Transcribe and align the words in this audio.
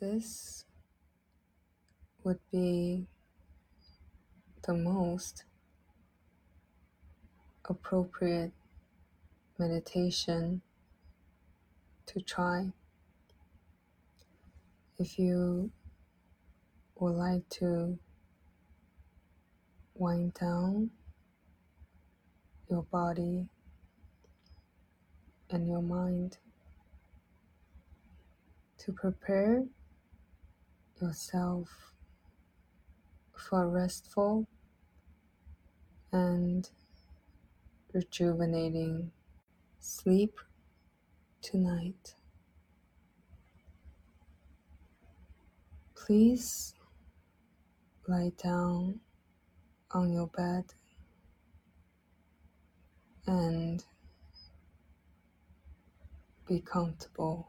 This 0.00 0.64
would 2.24 2.38
be 2.50 3.06
the 4.62 4.72
most 4.72 5.44
appropriate 7.68 8.52
meditation 9.58 10.62
to 12.06 12.22
try. 12.22 12.72
If 14.98 15.18
you 15.18 15.70
would 16.98 17.16
like 17.16 17.46
to 17.60 17.98
wind 19.94 20.32
down 20.32 20.88
your 22.70 22.84
body 22.84 23.50
and 25.50 25.68
your 25.68 25.82
mind 25.82 26.38
to 28.78 28.92
prepare 28.92 29.64
yourself 31.00 31.94
for 33.34 33.68
restful 33.68 34.46
and 36.12 36.70
rejuvenating 37.92 39.10
sleep 39.78 40.38
tonight. 41.42 42.14
Please 45.94 46.74
lie 48.08 48.32
down 48.42 49.00
on 49.92 50.12
your 50.12 50.26
bed 50.28 50.64
and 53.26 53.84
be 56.46 56.60
comfortable. 56.60 57.48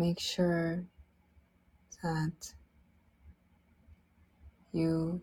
Make 0.00 0.18
sure 0.18 0.82
that 2.02 2.54
you 4.72 5.20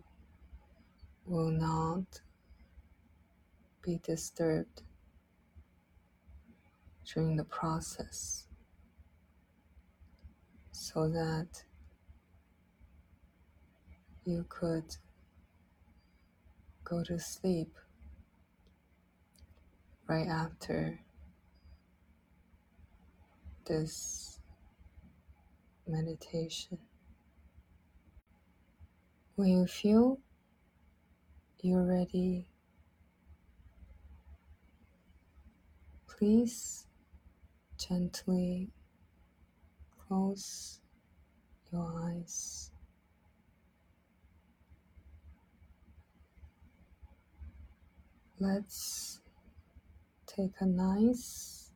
will 1.26 1.50
not 1.50 2.20
be 3.82 3.98
disturbed 4.04 4.82
during 7.12 7.34
the 7.34 7.42
process 7.42 8.46
so 10.70 11.08
that 11.08 11.64
you 14.24 14.46
could 14.48 14.94
go 16.84 17.02
to 17.02 17.18
sleep 17.18 17.74
right 20.06 20.28
after 20.28 21.00
this 23.66 24.37
meditation. 25.88 26.78
When 29.36 29.48
you 29.48 29.66
feel 29.66 30.18
you're 31.60 31.84
ready, 31.84 32.46
please 36.06 36.86
gently 37.76 38.70
close 40.06 40.80
your 41.72 41.92
eyes. 42.02 42.70
Let's 48.40 49.20
take 50.26 50.52
a 50.60 50.66
nice 50.66 51.72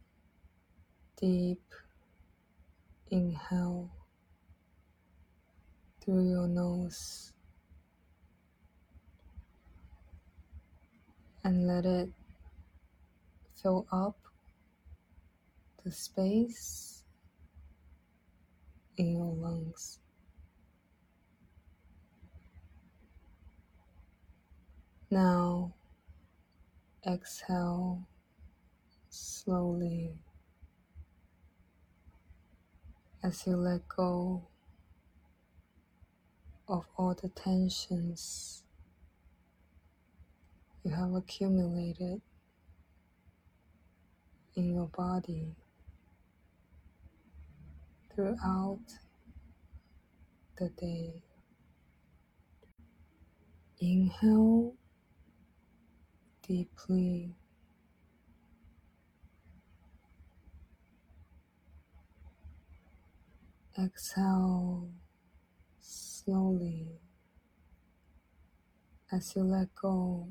deep 1.16 1.62
inhale 3.10 3.90
through 6.04 6.28
your 6.28 6.48
nose 6.48 7.32
and 11.44 11.64
let 11.68 11.84
it 11.84 12.10
fill 13.62 13.86
up 13.92 14.16
the 15.84 15.92
space 15.92 17.04
in 18.96 19.12
your 19.16 19.32
lungs. 19.32 20.00
Now 25.08 25.72
exhale 27.06 28.02
slowly 29.08 30.14
as 33.22 33.46
you 33.46 33.56
let 33.56 33.86
go 33.86 34.48
of 36.68 36.86
all 36.96 37.14
the 37.14 37.28
tensions 37.28 38.62
you 40.84 40.90
have 40.90 41.14
accumulated 41.14 42.20
in 44.54 44.74
your 44.74 44.86
body 44.88 45.54
throughout 48.14 48.80
the 50.58 50.68
day. 50.70 51.22
Inhale 53.80 54.74
deeply. 56.46 57.34
Exhale 63.82 64.90
slowly 66.24 66.86
as 69.10 69.34
you 69.34 69.42
let 69.42 69.74
go 69.74 70.28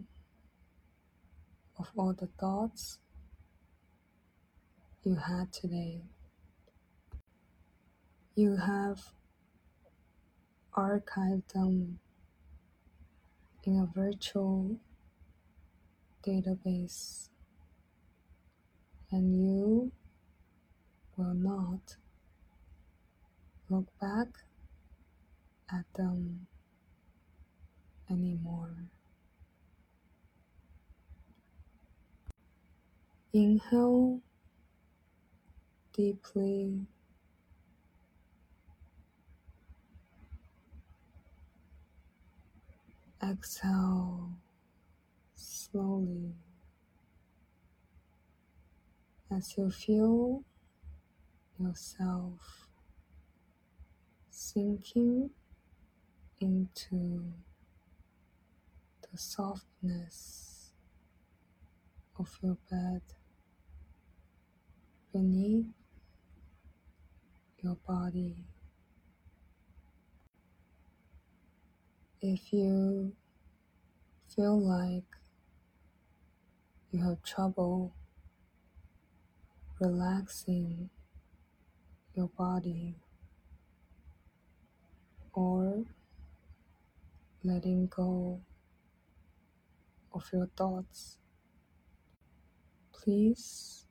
of 1.77 1.89
all 1.97 2.13
the 2.13 2.27
thoughts 2.39 2.99
you 5.03 5.15
had 5.15 5.51
today. 5.51 6.01
You 8.35 8.55
have 8.55 8.99
archived 10.75 11.51
them 11.53 11.99
in 13.63 13.79
a 13.79 13.99
virtual 13.99 14.77
database, 16.25 17.29
and 19.11 19.35
you 19.35 19.91
will 21.17 21.33
not 21.33 21.97
look 23.69 23.87
back 23.99 24.27
at 25.73 25.85
them 25.93 26.47
anymore. 28.09 28.75
Inhale 33.33 34.19
deeply. 35.93 36.85
Exhale 43.23 44.31
slowly 45.35 46.33
as 49.29 49.55
you 49.57 49.69
feel 49.69 50.43
yourself 51.59 52.67
sinking 54.31 55.29
into 56.41 57.23
the 59.11 59.17
softness 59.17 60.71
of 62.17 62.37
your 62.41 62.57
bed 62.69 63.01
beneath 65.13 65.65
your 67.63 67.77
body. 67.87 68.35
If 72.21 72.51
you 72.51 73.13
feel 74.35 74.59
like 74.59 75.03
you 76.91 77.03
have 77.03 77.21
trouble 77.23 77.93
relaxing 79.79 80.89
your 82.15 82.27
body 82.37 82.95
or 85.33 85.85
letting 87.43 87.87
go 87.87 88.39
of 90.13 90.29
your 90.31 90.47
thoughts, 90.55 91.17
please 92.91 93.85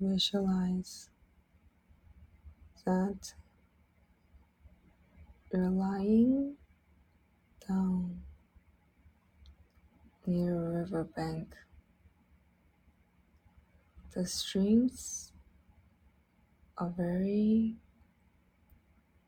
visualize 0.00 1.10
that 2.84 3.34
you're 5.52 5.70
lying 5.70 6.54
down 7.68 8.20
near 10.26 10.54
a 10.54 10.78
riverbank. 10.80 11.48
The 14.14 14.26
streams 14.26 15.32
are 16.78 16.92
very 16.96 17.76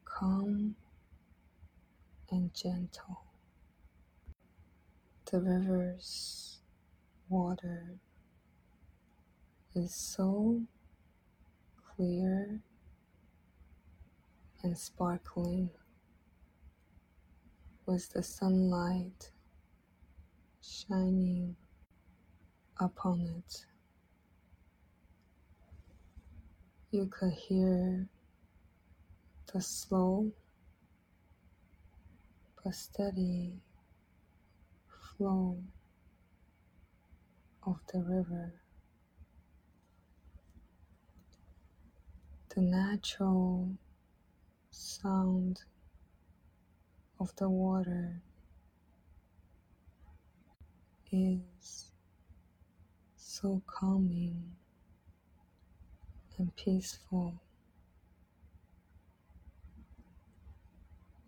calm 0.05 0.77
and 2.35 2.53
gentle. 2.53 3.23
The 5.31 5.41
river's 5.41 6.59
water 7.29 8.01
is 9.77 9.95
so 9.95 10.63
clear 11.95 12.61
and 14.65 14.77
sparkling 14.77 15.71
with 17.87 18.09
the 18.11 18.23
sunlight 18.25 19.31
shining 20.61 21.55
upon 22.81 23.21
it. 23.21 23.65
You 26.91 27.07
could 27.07 27.33
hear 27.33 28.09
the 29.53 29.61
slow 29.61 30.33
but 32.65 32.75
steady 32.75 33.53
flow 34.89 35.59
of 37.67 37.79
the 37.93 38.01
river. 38.01 38.55
The 42.55 42.63
natural 42.63 43.69
sound 44.71 45.65
of 47.21 47.37
the 47.37 47.51
water 47.51 48.23
is 51.13 51.91
so 53.17 53.61
calming 53.67 54.53
and 56.39 56.55
peaceful. 56.57 57.35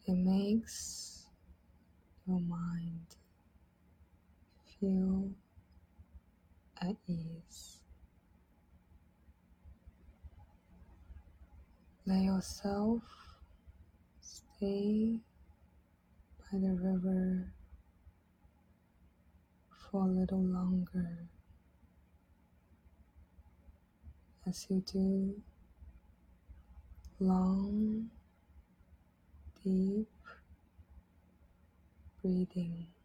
It 0.07 0.15
makes 0.15 1.26
your 2.27 2.41
mind 2.41 3.07
feel 4.81 5.31
at 6.81 6.97
ease. 7.07 7.79
Let 12.05 12.23
yourself 12.23 13.03
stay 14.21 15.19
by 16.39 16.59
the 16.59 16.73
river 16.73 17.53
for 19.71 20.03
a 20.03 20.07
little 20.07 20.43
longer 20.43 21.29
as 24.47 24.67
you 24.69 24.83
do 24.93 25.35
long, 27.19 28.11
deep 29.65 30.09
breathing. 32.27 32.96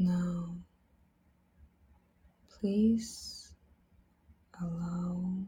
Now, 0.00 0.56
please 2.60 3.52
allow 4.60 5.46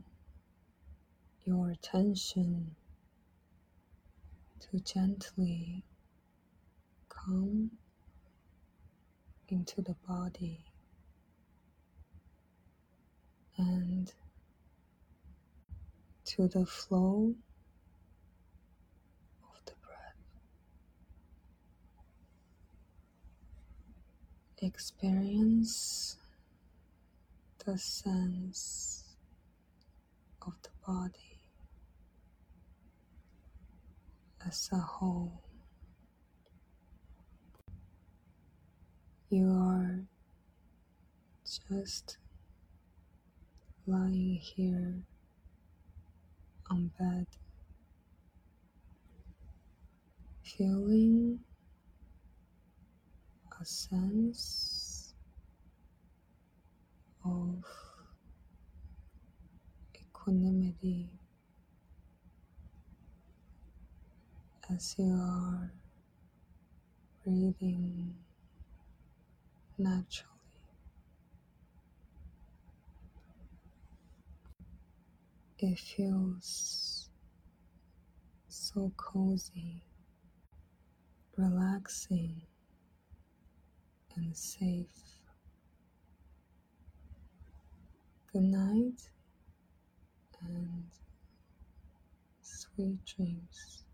your 1.44 1.70
attention 1.70 2.75
to 4.61 4.81
gently 4.81 5.85
come 7.08 7.70
into 9.49 9.82
the 9.82 9.94
body 10.08 10.64
and 13.56 14.12
to 16.25 16.49
the 16.49 16.67
flow 16.67 17.35
of 19.43 19.64
the 19.67 19.73
breath. 19.87 20.17
Experience 24.62 26.19
the 27.65 27.79
sense 27.79 29.17
of 30.47 30.53
the 30.62 30.69
body 30.87 31.41
as 34.47 34.69
a 34.71 34.77
whole. 34.77 35.41
You 39.31 39.51
are 39.51 40.01
just 41.70 42.19
lying 43.87 44.39
here 44.43 44.94
on 46.70 46.91
bed, 46.99 47.27
feeling 50.43 51.41
a 53.60 53.64
sense 53.64 55.12
of 57.24 57.62
equanimity 59.94 61.10
as 64.74 64.94
you 64.98 65.12
are 65.12 65.70
breathing 67.22 68.14
naturally. 69.76 70.29
It 75.58 75.79
feels 75.79 77.10
so 78.48 78.90
cozy, 78.96 79.82
relaxing, 81.36 82.40
and 84.20 84.36
safe. 84.36 84.86
Good 88.32 88.43
night 88.43 89.10
and 90.43 90.84
sweet 92.43 92.98
dreams. 93.06 93.84